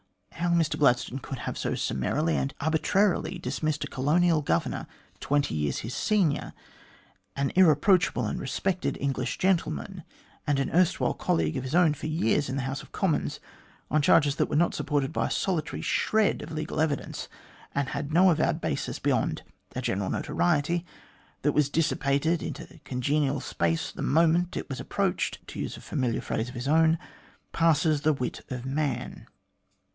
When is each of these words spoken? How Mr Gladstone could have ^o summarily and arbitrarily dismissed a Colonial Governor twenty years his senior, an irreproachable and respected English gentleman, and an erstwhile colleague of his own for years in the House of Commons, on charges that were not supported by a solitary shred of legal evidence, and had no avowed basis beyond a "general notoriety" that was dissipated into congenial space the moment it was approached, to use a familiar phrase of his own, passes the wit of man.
How 0.31 0.47
Mr 0.49 0.77
Gladstone 0.79 1.19
could 1.19 1.37
have 1.39 1.53
^o 1.53 1.77
summarily 1.77 2.35
and 2.35 2.55
arbitrarily 2.59 3.37
dismissed 3.37 3.83
a 3.83 3.87
Colonial 3.87 4.41
Governor 4.41 4.87
twenty 5.19 5.53
years 5.53 5.79
his 5.79 5.93
senior, 5.93 6.53
an 7.35 7.51
irreproachable 7.55 8.25
and 8.25 8.39
respected 8.39 8.97
English 8.99 9.37
gentleman, 9.37 10.03
and 10.47 10.57
an 10.59 10.71
erstwhile 10.71 11.13
colleague 11.13 11.55
of 11.57 11.63
his 11.63 11.75
own 11.75 11.93
for 11.93 12.07
years 12.07 12.49
in 12.49 12.55
the 12.55 12.63
House 12.63 12.81
of 12.81 12.91
Commons, 12.91 13.39
on 13.91 14.01
charges 14.01 14.37
that 14.37 14.47
were 14.49 14.55
not 14.55 14.73
supported 14.73 15.13
by 15.13 15.27
a 15.27 15.31
solitary 15.31 15.83
shred 15.83 16.41
of 16.41 16.51
legal 16.51 16.81
evidence, 16.81 17.27
and 17.75 17.89
had 17.89 18.11
no 18.11 18.31
avowed 18.31 18.59
basis 18.59 18.97
beyond 18.97 19.43
a 19.75 19.81
"general 19.83 20.09
notoriety" 20.09 20.83
that 21.43 21.51
was 21.53 21.69
dissipated 21.69 22.41
into 22.41 22.65
congenial 22.83 23.39
space 23.39 23.91
the 23.91 24.01
moment 24.01 24.57
it 24.57 24.67
was 24.67 24.79
approached, 24.79 25.37
to 25.47 25.59
use 25.59 25.77
a 25.77 25.81
familiar 25.81 26.21
phrase 26.21 26.49
of 26.49 26.55
his 26.55 26.67
own, 26.67 26.97
passes 27.51 28.01
the 28.01 28.13
wit 28.13 28.41
of 28.49 28.65
man. 28.65 29.27